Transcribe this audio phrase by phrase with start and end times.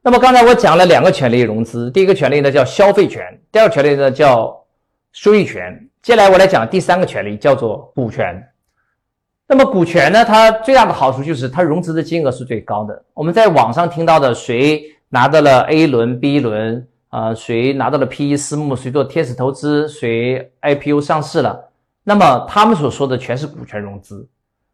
[0.00, 4.64] 那么刚才我讲了两个权利融资，第一个权利呢叫消费权，第二个权利呢叫
[5.12, 5.88] 收益权。
[6.00, 8.42] 接下来我来讲第三个权利，叫做股权。
[9.46, 13.02] 那么股权呢，它最大的好处就是它融资的金额是最高的。
[13.12, 17.34] 我们在网上听到的，谁拿到了 A 轮、B 轮啊？
[17.34, 18.76] 谁拿到了 PE 私募？
[18.76, 19.88] 谁做天使投资？
[19.88, 21.70] 谁 IPO 上市了？
[22.04, 24.26] 那么他们所说的全是股权融资。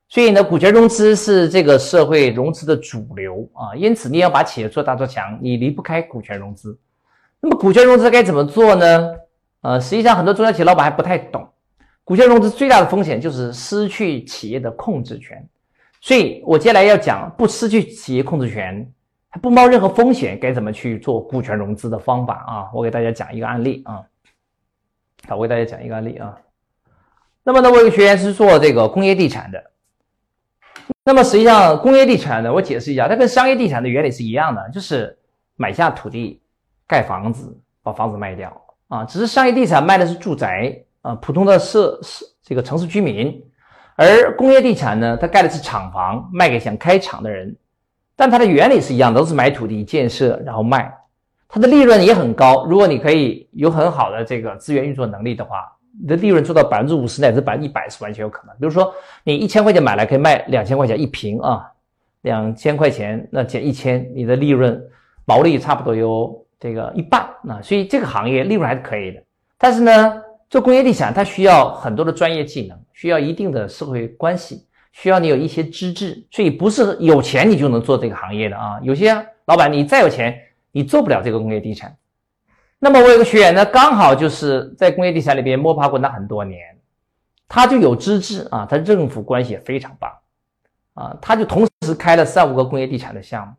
[0.08, 3.74] 所以呢，股权融资是这个社会融资的主流啊。
[3.74, 6.78] 因此，你要把企业做大做强，你离不开股权融资。
[7.40, 9.14] 那么，股权融资该怎么做呢？
[9.62, 11.48] 呃，实际上很多中小企业老板还不太懂。
[12.04, 15.42] 股权融资最大的风险就是失去企业的控制权，
[16.02, 18.86] 所以我接下来要讲不失去企业控制权，
[19.30, 22.70] 还不冒任何风险，该怎么去做股权融资的方法啊？
[22.74, 24.04] 我给大家讲一个案例啊，
[25.26, 26.36] 好，我给大家讲一个案例啊。
[27.42, 29.64] 那么呢，我有个学员是做这个工业地产的，
[31.04, 35.16] 那么实际上工业地产呢，我解释一下，它跟商业地产的原理是一样的，就是
[35.56, 36.40] 买下土地
[36.86, 38.50] 盖房子，把房子卖掉
[38.88, 40.76] 啊，只是商业地产卖的是住宅。
[41.04, 43.38] 啊，普通的社是这个城市居民，
[43.94, 47.54] 而工业地产呢，它盖的是厂房，卖给想开厂的人，
[48.16, 50.90] 但它的原理是一样，都是买土地建设然后卖，
[51.46, 52.64] 它的利润也很高。
[52.64, 58.54] 如果你可以有很好的这个资源运作能力的话，你的利润做到百分之五十乃至百分之一百是完全有可能。
[58.56, 58.92] 比如说
[59.22, 61.70] 你一千块钱买来可以卖两千块钱一平啊，
[62.22, 64.80] 两千块钱那减一千，你的利润
[65.24, 69.22] 毛利差不多有这个一半啊，所以这个行业利润还是可以的。
[69.58, 70.20] 但是呢。
[70.50, 78.78] 做工业地产，它需要很多的专业技能，需要一定的社会关系，需要你有一些资质，所以不是有钱你就能做这个行业的啊。
[78.80, 79.12] 有些
[79.46, 80.38] 老板你再有钱，
[80.70, 81.96] 你做不了这个工业地产。
[82.84, 86.60] 那么我有个学员呢，刚好就是在工业地产里边摸爬滚打很多年，
[87.48, 90.12] 他就有资质啊，他政府关系也非常棒
[90.92, 93.54] 啊，他就同时开了三五个工业地产的项目。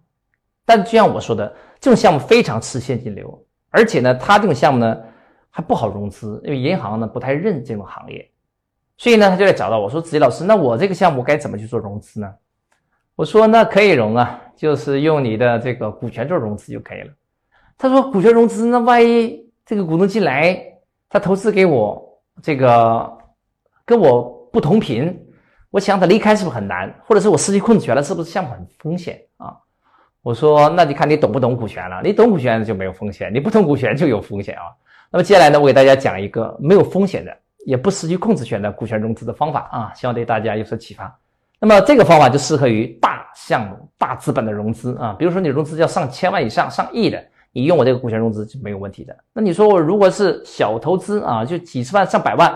[0.64, 4.96] 但就像我说的，这种项目非常吃现金流，而且呢，他这种项目呢。
[5.58, 8.30] 还不好融资，因为银行呢不太认这种行业，
[8.98, 12.30] 所以呢他就来找到我说：“子怡老师，那我这个项目该怎么去做融资呢？”
[13.16, 17.14] 我说：“那可以融啊，就是用你的这个股权做融资就可以了。”
[17.78, 20.58] 他说：“股权融资，那万一这个股东进来，
[21.10, 22.02] 他投资给我
[22.42, 23.18] 这个
[23.86, 25.18] 跟我不同频，
[25.72, 26.94] 我想他离开是不是很难？
[27.06, 29.56] 或者是我失去控制权了，是不是项目很风险啊？”
[30.24, 32.02] 我说：“那你看你懂不懂股权了。
[32.04, 34.74] 你懂股权就没有风险，你不懂股权就有风险啊。”
[35.12, 41.16] 那么接下来呢，我给大家讲一个没有风险的，也不失去控制权的股权融资的方法啊，希望对大家有所启发。
[41.60, 47.24] 那么这个方法就适合于大项目、大资本的融资啊，比如说你融资要上千万以上、上亿的，
[47.56, 49.16] 你用我这个股权融资是没有问题的。
[49.32, 52.54] 那你说我如果是小投资啊，就几十万、上百万，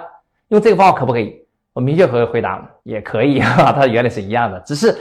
[0.49, 1.41] 用这个方法可不可以？
[1.71, 4.93] 我明确回回答，也可以 啊，它原理是一样的，只是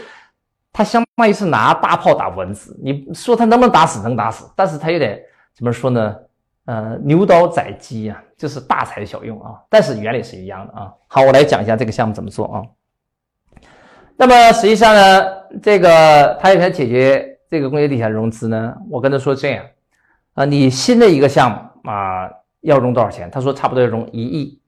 [0.72, 2.78] 它相当于是拿大炮打蚊子。
[2.81, 4.00] 你说它能不能打死？
[4.04, 5.20] 能打死，但是它有点
[5.53, 6.16] 怎么说呢？
[6.66, 10.92] 呃，牛刀宰鸡啊，就是大材小用啊，但是原理是一样的啊。
[11.08, 12.62] 好，我来讲一下这个项目怎么做啊。
[14.16, 15.25] 那么实际上呢，
[15.60, 19.64] 这个他想解决这个工业地产融资呢，我跟他说这样
[20.38, 23.31] 啊，你新的一个项目啊，要融多少钱？
[23.31, 24.60] 他说差不多要融一亿。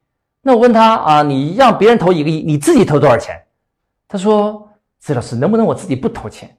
[0.43, 3.41] 那我问他啊，你让别人投一个亿，你自己投多少钱？
[4.09, 6.51] 他说，子老师能不能我自己不投钱？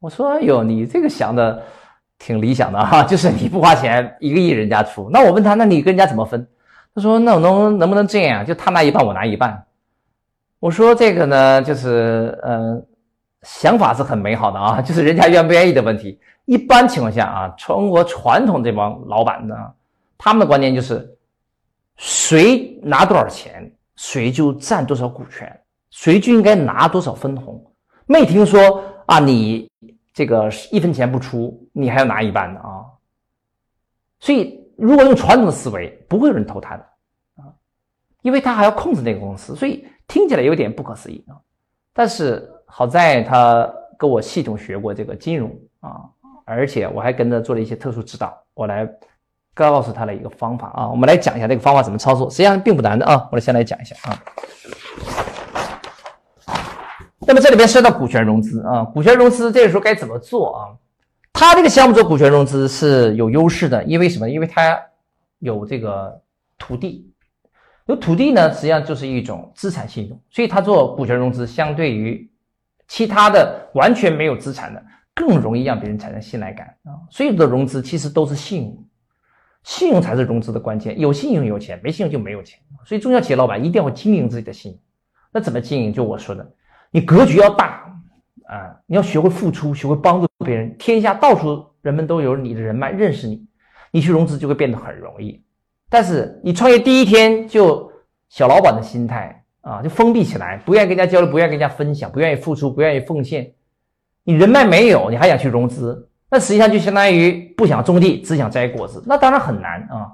[0.00, 1.62] 我说，哎呦，你这个想的。
[2.18, 5.10] 挺理想的哈，就是你不花钱，一个亿人家出。
[5.12, 6.48] 那我问他，那你跟人家怎么分？
[6.94, 8.42] 他说，那我能能不能这样？
[8.42, 9.62] 就他拿一半，我拿一半。
[10.58, 12.82] 我说这个呢，就是呃，
[13.42, 16.18] 想法是很美好的啊，就是人家愿不愿意的问题。
[16.46, 19.54] 一般情况下啊，中国传统这帮老板呢，
[20.18, 21.16] 他们的观念就是，
[21.96, 27.64] 谁拿多少钱，谁就占多少股权，谁就应该拿多少分红。
[28.06, 29.70] 没听说啊，你。
[30.16, 32.86] 这个一分钱不出，你还要拿一半的啊！
[34.18, 36.82] 所以，如果用传统的思维，不会有人投他的
[37.36, 37.52] 啊，
[38.22, 41.36] 因为他还要控制那个公司，所以听起来有点不可思议啊。
[41.92, 46.08] 但是好在他跟我系统学过这个金融啊，
[46.46, 48.88] 而且我还跟他做了一些特殊指导，我来
[49.52, 50.88] 告诉他的一个方法啊。
[50.88, 53.28] 我们来讲一下这个方法怎么操作，实际上并不难的啊。
[53.30, 54.16] 我来先来讲一下啊。
[57.26, 60.60] 那么这里边涉及到股权融资啊，股权融资这个时候该怎么做啊？
[61.32, 64.30] 他这个项目做股权融资是有优势的，因为什么？
[64.30, 64.80] 因为他
[65.40, 66.18] 有这个
[66.56, 67.12] 土地，
[67.86, 72.30] 有土地呢，实际上就是一种资产信用，所以他做股权融资相对于
[72.88, 74.82] 其他的完全没有资产的
[75.16, 76.94] 更容易让别人产生信赖感啊。
[77.10, 78.84] 所有的融资其实都是信用，
[79.64, 82.60] 信用才是融资的关键，有信用有钱，没信用就没有钱。
[82.84, 84.80] 所以中小企业老板一定要经营自己的信用，
[85.32, 85.92] 那怎么经营？
[85.92, 86.48] 就我说的。
[86.92, 87.92] 你格局要大
[88.46, 88.78] 啊！
[88.86, 90.74] 你要学会付出，学会帮助别人。
[90.78, 93.44] 天下到处人们都有你的人脉认识你，
[93.90, 95.42] 你去融资就会变得很容易。
[95.90, 97.90] 但是你创业第一天就
[98.28, 103.52] 小老板的心态啊，就封闭起来，不愿意跟人家交流，不愿意跟人家分享，不愿意付出，不愿意奉献。
[104.26, 110.12] 你人脉没有，你还想去融资，那实际上就相当于不想种地，只想摘果子，那当然很难啊。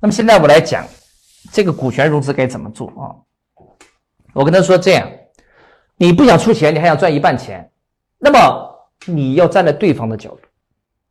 [0.00, 0.84] 那么现在我来讲
[1.52, 3.12] 这个股权融资该怎么做啊？
[4.32, 5.08] 我跟他说这样，
[5.96, 7.70] 你不想出钱，你还想赚一半钱，
[8.18, 10.40] 那么你要站在对方的角度，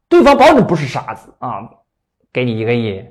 [0.09, 1.62] 对方保证不是傻子啊，
[2.33, 3.06] 给你一个亿。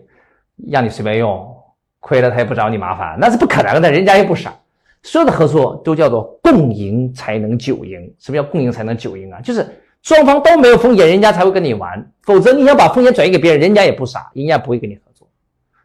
[0.70, 1.52] 让你随便用，
[1.98, 3.90] 亏了他也不找你麻烦，那是不可能的。
[3.90, 4.54] 人家又不傻，
[5.02, 8.14] 所有的合作都叫做共赢才能久赢。
[8.18, 9.40] 什么叫共赢才能久赢啊？
[9.40, 9.66] 就是
[10.02, 12.10] 双方都没有风险，人家才会跟你玩。
[12.22, 15.28] 否则你想把风险转移给别人，人家也不傻，人家不会跟你合作。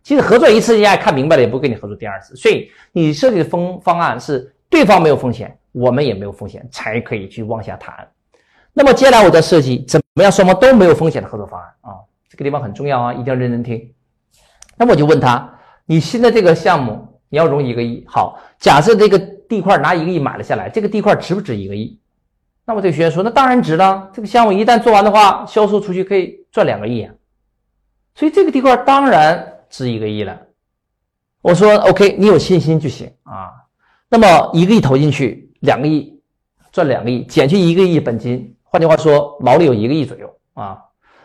[0.04, 2.36] 其实合作一次，人家也看明白了，也不跟你合作第二次。
[2.36, 8.08] 所以你设计的风方案是对方没有风险，我们也没有风险，才可以去往下谈。
[8.74, 11.98] 那么接下来我再设计怎么样双方都没有风险的合作方案啊？
[12.30, 13.92] 这个地方很重要啊，一定要认真听。
[14.78, 15.52] 那么我就问他，
[15.86, 22.00] 你新的这个项目你要融一个亿，好，假设这个地块拿一个亿买了下来，这个地块值不值一个亿？
[22.65, 27.09] 那么这个学员说，那当然值了，这个项目一旦做完的话，销售出去可以赚两个亿，
[28.13, 30.38] 所以这个地块当然值一个亿了。
[31.42, 33.54] 我说 OK，你有信心就行啊。
[34.09, 36.19] 那么一个亿投进去，两个亿
[36.71, 40.77] 赚两个亿，减去一个亿本金，换句话说，毛利有一个亿左右啊。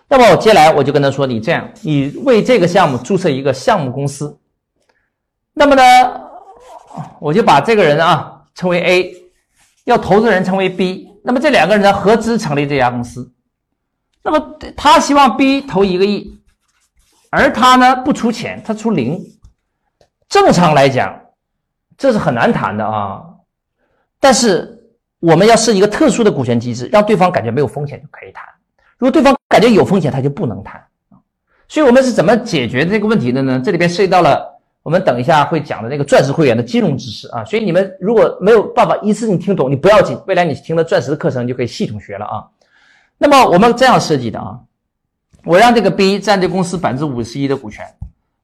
[0.09, 4.39] 那么我接下来我就跟他说：“你这样，你为这个项目注册一个项目公司。
[5.55, 5.83] 那么呢，
[7.21, 9.15] 我就把这个人啊称为 A，
[9.85, 11.09] 要投资人称为 B。
[11.25, 13.33] 那么这两个人呢合资成立这家公司。
[14.23, 16.39] 那么他希望 B 投一个亿，
[17.31, 19.21] 而他呢不出钱，他出零。
[20.29, 21.19] 正常来讲，
[21.99, 23.23] 这是很难谈的啊。
[24.19, 24.79] 但是
[25.21, 28.45] 我们要设一个特殊的股权机制，让对方感觉没有风险就可以谈。
[28.99, 30.83] 如果对方感觉有风险，他就不能谈。
[31.69, 33.61] 所以，我们是怎么解决这个问题的呢？
[33.65, 34.52] 这里边涉及到了
[34.83, 37.45] 我们等一下会讲的那个钻石会员的金融知识啊。
[37.45, 42.45] 所以，你们如果没有办法一次性听懂，你不要紧，未来你听了钻石的课程就可以系统学了啊。
[43.19, 44.59] 那么，我们这样设计的啊，
[45.45, 47.87] 我让这个 B 占这公司百分之五十一的股权，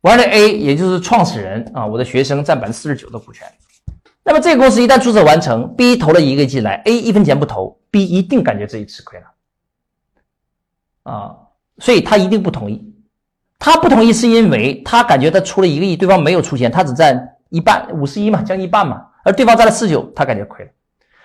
[0.01, 3.47] 我让这 A 也就是创始人啊，我的学生占百分之四十九的股权。
[4.23, 9.27] 那么，这个公司一旦注册完成，B 投了一个进来，A 一分钱不投，B 一定感觉自己吃亏了。
[11.03, 11.35] 啊，
[11.79, 12.88] 所以他一定不同意。
[13.59, 20.71] 他不同意是因为他感觉他出了一个亿，对方没有出钱，他只占一半，五十一嘛，将近一半嘛，而对方占了四九，他感觉亏了。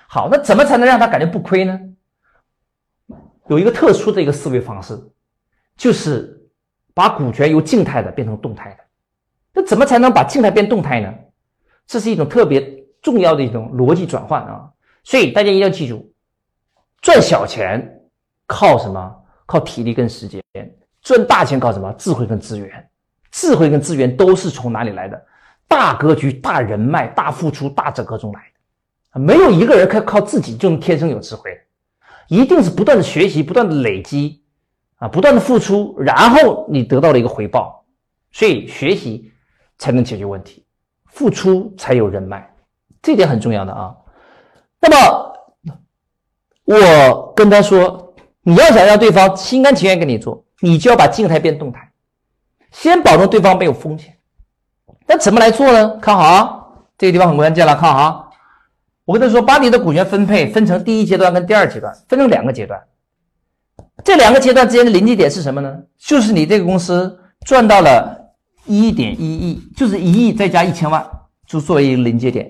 [0.07, 1.79] 好，那怎么才能让他感觉不亏呢？
[3.47, 4.99] 有一个特殊的一个思维方式，
[5.77, 6.49] 就是
[6.93, 8.77] 把股权由静态的变成动态的。
[9.53, 11.13] 那怎么才能把静态变动态呢？
[11.85, 14.69] 这是一种特别重要的一种逻辑转换啊！
[15.03, 16.11] 所以大家一定要记住，
[17.01, 18.01] 赚小钱
[18.47, 19.15] 靠什么？
[19.45, 20.41] 靠体力跟时间
[21.03, 21.93] 赚大钱，靠什么？
[21.97, 22.89] 智慧跟资源，
[23.29, 25.21] 智慧跟资源都是从哪里来的？
[25.67, 28.41] 大格局、大人脉、大付出、大整合中来
[29.13, 29.19] 的。
[29.19, 31.51] 没有一个人可以靠自己就能天生有智慧，
[32.29, 34.41] 一定是不断的学习、不断的累积
[34.95, 37.83] 啊，不断的付出，然后你得到了一个回报。
[38.31, 39.31] 所以学习
[39.77, 40.65] 才能解决问题，
[41.07, 42.49] 付出才有人脉，
[43.01, 43.95] 这点很重要的啊。
[44.79, 45.33] 那么
[46.63, 47.99] 我跟他说。
[48.45, 51.91] 你要想让对方心甘情愿跟你做，你就要把静态变动态，
[52.71, 54.15] 先保证对方没有风险。
[55.05, 55.97] 那怎么来做呢？
[55.97, 56.65] 看好啊，
[56.97, 57.75] 这个地方很关键了。
[57.75, 58.29] 看好啊，
[59.03, 62.81] 我跟他说，把你的股权分配分成第一阶段跟第二阶段，分成两个阶段。
[64.05, 65.77] 这两个阶段之间的临界点是什么呢？
[65.97, 68.33] 就是你这个公司赚到了
[68.65, 71.05] 一点一亿，就是一亿再加一千万，
[71.45, 72.49] 就作为一个临界点。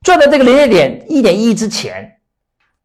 [0.00, 2.10] 赚到这个临界点一点一亿之前，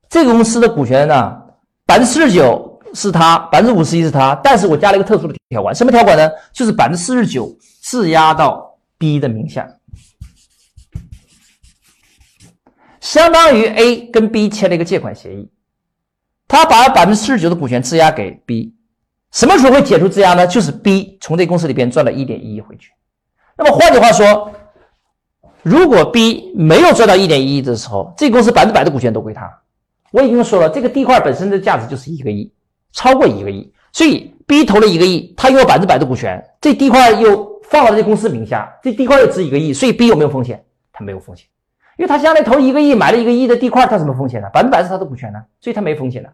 [0.09, 1.37] 这个公司的股权呢？
[1.85, 2.64] 百分之四十九
[2.95, 6.27] 是他，百分之五十一是他，但是我加了一个特殊的条款，什么条款呢？
[6.53, 9.67] 就是百分之四十九质押到 B 的名下，
[13.01, 15.51] 相当于 A 跟 B 签了一个借款协议，
[16.47, 18.73] 他把百分之四十九的股权质押给 B，
[19.31, 20.47] 什么时候会解除质押呢？
[20.47, 22.91] 就是 B 从这公司里边赚了一点一亿回去。
[23.57, 24.51] 那么换句话说，
[25.61, 29.51] 如果 B 没有赚到一点一亿的时候，这公司百分之百的股权都归他。
[30.11, 32.53] 我已经说了，这个地块本身的价值就是一个亿，
[32.95, 40.63] 超过一个亿，所以 B 投了一个亿，他拥有百分之百的股权，这地块又放到这公司名下，这地块又值一个亿，所以 B 有没有风险？
[40.91, 41.45] 他没有风险，
[41.97, 44.47] 因为他将来投一个亿买了一个亿的地块，他什么风险呢？
[44.53, 46.31] 百分之百是他的股权呢，所以他没风险的。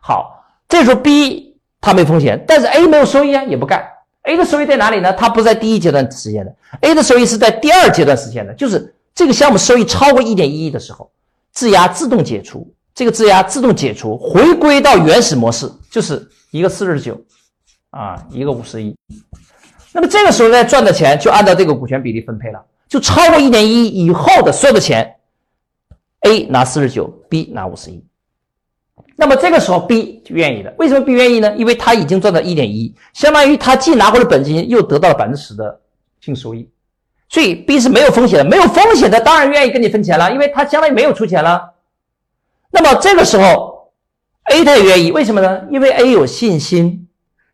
[0.00, 3.86] 好，这时候 B 他没风险，但是 A 没有收益啊，也不干。
[4.22, 5.12] A 的收益在哪里呢？
[5.12, 11.10] 它不在第一阶段实现的，A 的收益是在第二阶段实现的，就是这个项目收益超过一点一亿的时候，
[11.52, 12.72] 质押自动解除。
[12.94, 17.20] 这个质押自动解除，回归到原始模式，就是一个四十九，
[17.90, 18.94] 啊，一个五十一。
[19.92, 25.16] 那么这个时候呢，赚的钱就按照这个股权比例分配了，就超过一点一以后的所有的钱
[26.20, 28.04] ，A 拿四十九，B 拿五十一。
[29.16, 31.52] 那么这个时候 B 就愿意了，为什么 B 愿意呢？
[31.56, 35.80] 因为他已经赚到一点一，相当于他既拿回了本金，又得到了百分之十的
[36.20, 36.68] 净收益，
[37.28, 41.73] 所以 B 是没有风险的，没有风险的当然愿意跟你分钱了，因为他相当于没有出钱了。
[42.74, 43.92] 那么这个时候
[44.50, 45.62] A 他也愿意，为什么呢？
[45.70, 47.08] 因为 A 有信心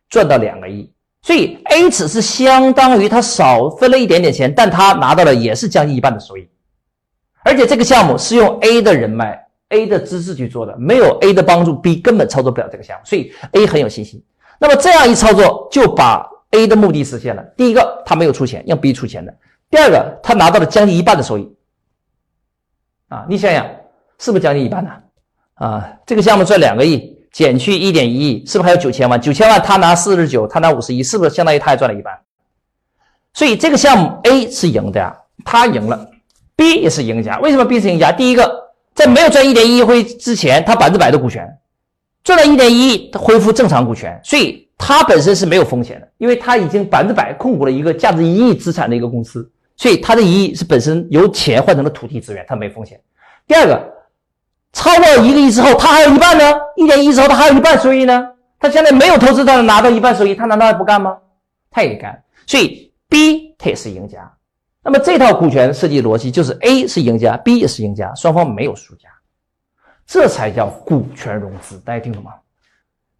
[0.09, 6.49] 赚到两个亿，所以 A 只是相当于他少分了一点点钱，但他拿到了也是将近一半的收益，
[7.43, 9.39] 而且这个项目是用 A 的人脉。
[9.73, 14.21] A 的资质去做的，没有 A 的帮助，B 根本操作不了这个项目，所以 A 很有信心。
[14.59, 17.41] 那么这样一操作，就把 A 的目的实现了。
[17.55, 19.31] 第一个，他没有出钱，让 B 出钱的；
[19.69, 21.55] 第二个，他拿到了将近一半的收益。
[23.07, 23.65] 啊，你想想，
[24.19, 24.91] 是不是将近一半呢？
[25.61, 29.21] 啊这个项目赚两个亿，减去一点一亿，是不是还有九千万？
[29.21, 32.17] 九千万他拿四十九，他拿五十一，是不是相当于他也赚了一半？
[33.33, 35.15] 所以这个项目 A 是赢的呀，
[35.45, 36.09] 他赢了
[36.57, 37.39] ；B 也是赢家。
[37.39, 38.11] 为什么 B 是赢家？
[38.11, 38.59] 第一个。
[38.93, 41.49] 在没有赚一点一亿回之前，他百分之百的股权
[42.25, 52.99] 赚了一点一亿，他恢复正常股权，所以他本身是没有风险的，因为他已经百分之百控股了一个价值一亿资产的一个公司，所以他的一亿是本身由钱换成了土地资源，他没风险。
[53.47, 53.81] 第二个，
[54.73, 56.43] 超过一个亿之后，他还有一半呢，
[56.75, 58.27] 一点一之后他还有一半收益呢，
[58.59, 61.17] 他现在没有投资，他能拿到一半收益，他难道还不干吗？
[61.69, 64.31] 他也干，所以 B 他也是赢家。
[64.83, 69.09] 那么这套股权设计逻辑就是 A 是赢家，B 也是赢家，双方没有输家，
[70.07, 71.77] 这才叫股权融资。
[71.85, 72.31] 大家听懂吗？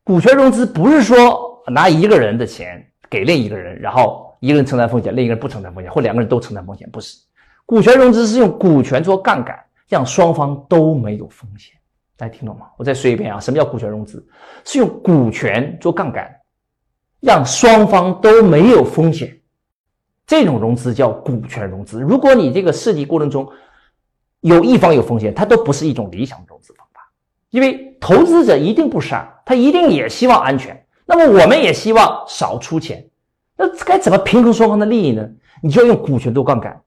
[0.04, 7.18] 股权融资不是说拿一个人的钱给另一个人，然后一个人承担风险，另一个人不承担风险，或两个人都承担风险，不是。
[7.66, 9.58] 股权融资是用股权做杠杆，
[9.92, 11.76] 让双方都没有风险。
[12.16, 12.68] 大家听懂吗？
[12.78, 14.26] 我再说一遍啊，什么叫股权融资？
[14.64, 16.34] 是用股权做杠杆，
[17.20, 19.38] 让双方都没有风险。
[20.26, 22.00] 这种融资叫股权融资。
[22.00, 23.46] 如果你这个设计过程中
[24.40, 27.02] 有一方有风险，它都不是一种理想融资方法。
[27.50, 30.86] 因为投资者一定不傻，他一定也希望安全。
[31.06, 33.06] 那么我们也希望少出钱。
[33.58, 35.30] 那该怎么平衡双方的利益呢？
[35.62, 36.82] 你就要用股权做杠杆，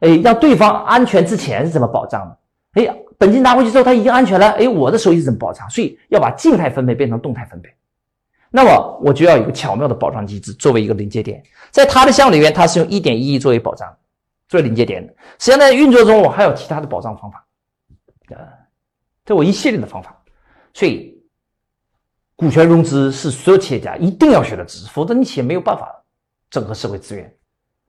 [0.00, 2.82] 哎，让对方安全之前是怎么保障的？
[2.82, 5.68] 哎，本金拿回去之后他已经安全了，哎，我的收益是怎么保障？
[5.70, 7.70] 所以要把静态分配变成动态分配。
[8.50, 13.88] 那么我就要有一个巧妙的保障机制作为一个临界点，在他的项目里面，它是用一点一亿作为保障，
[14.48, 15.02] 作为临界点。
[15.38, 17.46] 实际上在运作中，我还有其他的保障方法，
[18.30, 18.36] 呃，
[19.24, 20.16] 这我一系列的方法。
[20.74, 21.20] 所以，
[22.34, 26.02] 股权融资是所有企业家一定要学的知识，否则你企业没有办法
[26.48, 27.32] 整合社会资源，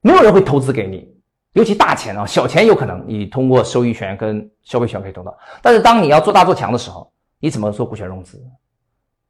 [0.01, 1.11] 没有人会投资给你，
[1.53, 8.41] 尤其大钱啊，小钱有可能你通过收益权跟消费权可以得到，但是当你要做大做强的时候，你怎么做股权融资？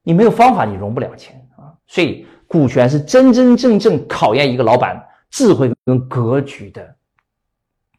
[0.03, 1.73] 你没有方法，你融不了钱啊！
[1.87, 6.95] 所以股权是真真正正考验一个老板智慧跟格局的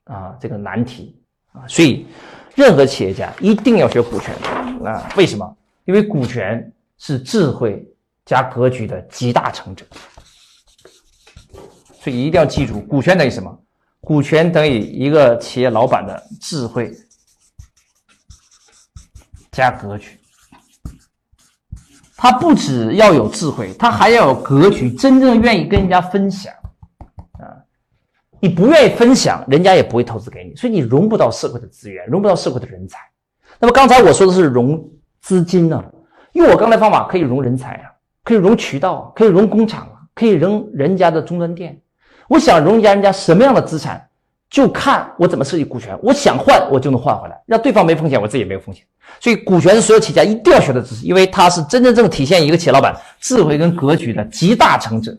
[0.05, 1.21] 啊这个难题
[1.53, 1.67] 啊！
[1.67, 2.07] 所以
[2.55, 4.35] 任何企业家一定要学股权
[4.85, 5.09] 啊！
[5.17, 5.57] 为什么？
[5.85, 7.85] 因为股权是智慧
[8.25, 9.85] 加格局的集大成者。
[12.01, 13.59] 所以一定要记住，股权等于什么？
[14.03, 16.93] 股权等于一个企业老板的智慧
[19.53, 20.19] 加格局。
[22.17, 26.53] 他不只要有智慧，他还要有格局，真正愿意跟人家分享
[27.33, 27.51] 啊！
[28.39, 32.99] 你不愿意分享，人家也不会投资给你，所以你融不到社会的资源，融不到社会的人才。
[33.59, 34.89] 那么刚才我说的是融
[35.21, 35.83] 资金呢，
[36.35, 37.91] 用我刚才方法可以融人才啊，
[38.23, 41.82] 可以融渠道，可以融工厂，可以融人家的终端店。
[42.33, 44.03] 我想融人家人家什么样的资产，
[44.49, 45.95] 就看我怎么设计股权。
[46.03, 48.83] 我想换，我就能换回来，让对方没风险，我自己也没有风险。
[49.21, 55.15] 所以，股权是所有企业家一定要学的知识，因为它是真真正正体现一个企业老板智慧跟格局的集大成者。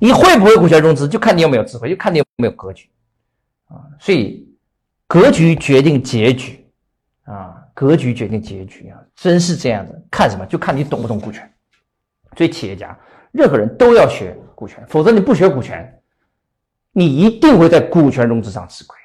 [0.00, 2.88] 你会不会股权融资，就看你有没有智慧，就看你有没有格局
[3.66, 3.84] 啊。
[4.00, 4.48] 所以，
[5.06, 6.66] 格局决定结局
[7.24, 10.02] 啊，格局决定结局啊，真是这样的。
[10.10, 10.46] 看什么？
[10.46, 11.46] 就看你懂不懂股权。
[12.34, 12.98] 所以，企业家
[13.30, 16.02] 任何人都要学股权，否则你不学股权，
[16.94, 18.96] 你一定会在股权融资上吃亏。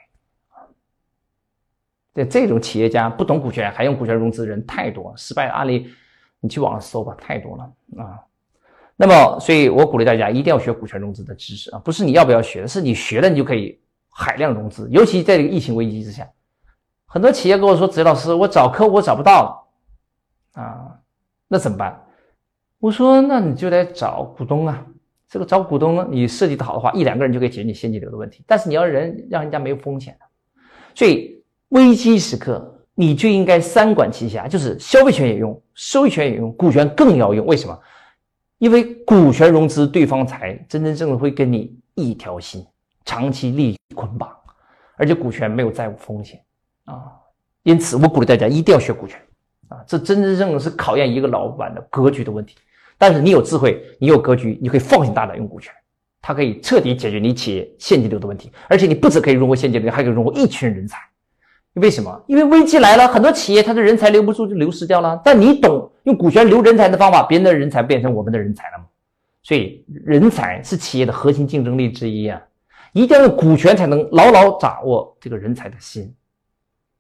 [2.30, 5.90] 这种企业家不懂股权还用股权融资人太多，失败的案例
[6.42, 7.64] 你去网上搜吧，太多了
[8.04, 8.20] 啊。
[8.98, 13.80] 那么，所以我鼓励大家一定要学股权融资的知识啊，不是你要不要学，是你学了你就可以
[14.10, 14.86] 海量融资。
[14.92, 16.30] 尤其在这个疫情危机之下，
[17.06, 21.00] 很多企业跟我说：“子老师，我找客户我找不到了啊，
[21.48, 22.06] 那怎么办？”
[22.80, 24.86] 我说：“那你就得找股东啊。
[25.30, 28.44] 这个找股东呢，你设计的好的话，一两个人就可以解决你现金流的问题。
[28.48, 30.26] 但是你要人让人家没有风险的，
[30.96, 31.38] 所以。”
[31.70, 37.46] 危机时刻，你就应该三管齐下，就是消费权也用，收益权也用，股权更要用。
[37.46, 37.80] 为什么？
[38.58, 42.66] 因为股权融资对方才真真正正会跟你一条心，
[43.06, 44.36] 长期利益捆绑，
[44.98, 46.42] 而且股权没有债务风险
[46.86, 47.12] 啊。
[47.62, 49.22] 因此，我鼓励大家一定要学股权
[49.68, 49.78] 啊！
[49.86, 52.56] 这真真正正是考验一个老板的格局的问题。
[53.00, 55.74] 但是你有智慧，你有格局，你可以放心大胆用股权。
[56.22, 61.00] 它可以彻底解决你企业现金流的问题，而且你不止可以融获现金流，还可以融获一群人才。
[61.76, 62.24] 为什么？
[62.28, 65.20] 因为危机来了，很多企业它的人才留不住，就流失掉了。
[65.24, 68.84] 但你懂用股权留人才的方法，别人的人才变成我们的人才了吗？
[69.42, 72.42] 所以，人才是企业的核心竞争力之一啊！
[72.92, 76.14] 一定要用股权才能牢牢掌握这个人才的心。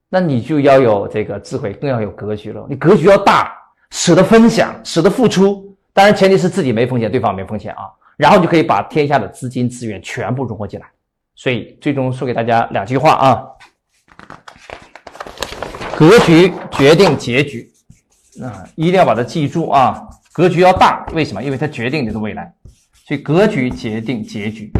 [0.07, 2.65] 那你就要有这个智慧，更要有格局了。
[2.69, 3.51] 你格局要大，
[3.91, 5.68] 舍得分享，舍得付出。
[5.99, 7.91] 当然，前提是自己没风险，对方没风险啊。
[8.15, 10.89] 然后就可以把天下的资金资源全部融合进来，
[11.35, 13.43] 所以最终说给大家两句话啊：
[15.97, 17.69] 格局决定结局，
[18.41, 20.07] 啊，一定要把它记住啊！
[20.31, 21.43] 格局要大，为什么？
[21.43, 22.53] 因为它决定你的未来，
[22.93, 24.71] 所以格局决定结局，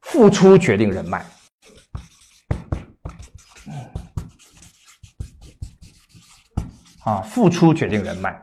[0.00, 1.26] 付出决定人脉，
[7.02, 8.40] 啊，付出决定人脉。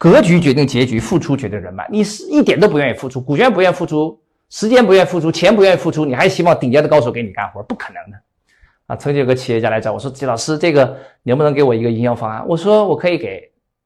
[0.00, 1.86] 格局决定结局，付出决定人脉。
[1.90, 7.62] 你是一点都不愿意付出，股权不愿意付出，时间不愿意付出，钱不愿意付出，你还希望顶尖的高手给你干活？
[7.64, 8.18] 不可能的
[8.86, 8.96] 啊！
[8.96, 13.42] 曾经有个企业家来找我说：“季老师，这个能不能给我一个营销方案？”我说：“我可以给，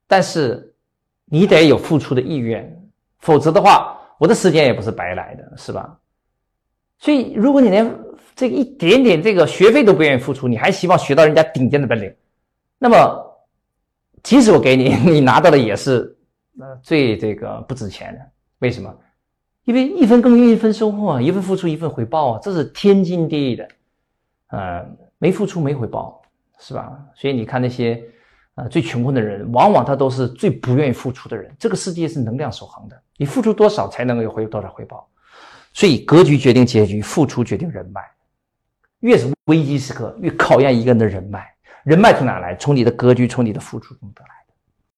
[0.06, 0.72] 但是
[1.24, 2.64] 你得有付出的意愿，
[3.18, 5.98] 否则的话，我的时间也不是白来的，是吧？
[7.00, 7.92] 所以，如果你连
[8.36, 12.14] 这个一点点这个学费都不愿意付出，你还希望学到人家顶尖的本领，
[12.78, 13.33] 那么……
[14.24, 16.16] 即使我给你， 你拿到的也是
[16.58, 18.20] 呃最这个不值钱的。
[18.58, 18.92] 为什么？
[19.64, 23.68] 因为一分耕耘一分收获啊，一份付出一份回报啊，这是天经地义的。
[24.48, 24.86] 呃，
[25.18, 26.20] 没付出没回报，
[26.58, 26.98] 是吧？
[27.14, 28.02] 所以你看那些
[28.56, 31.54] 呃最穷困的人，往往他都是最不愿意付出的人。
[31.58, 35.08] 这个世界是能量守恒的，你付出多少才能够有回多少回报。
[35.72, 38.00] 所以格局决定结局，付出决定人脉。
[39.00, 41.53] 越是危机时刻，越考验一个人的人脉。
[41.84, 42.56] 人脉从哪来？
[42.56, 44.43] 从你的格局，从你的付出中得来。